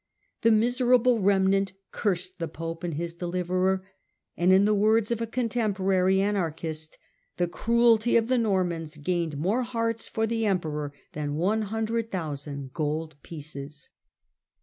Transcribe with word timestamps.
The 0.41 0.49
miserable 0.49 1.19
remnant 1.19 1.73
cursed 1.91 2.39
the 2.39 2.47
pope 2.47 2.83
and 2.83 2.95
his 2.95 3.13
deliverer, 3.13 3.87
and, 4.35 4.51
in 4.51 4.65
the 4.65 4.73
words 4.73 5.11
of 5.11 5.21
a 5.21 5.27
contemporary 5.27 6.19
anarchist, 6.19 6.97
the 7.37 7.47
cruelty 7.47 8.17
of 8.17 8.27
the 8.27 8.39
Normans 8.39 8.97
gained 8.97 9.37
more 9.37 9.61
hearts 9.61 10.07
for 10.09 10.25
the 10.25 10.47
emperor 10.47 10.91
than 11.13 11.35
100,000 11.35 12.73
gold 12.73 13.15
pieces. 13.21 13.91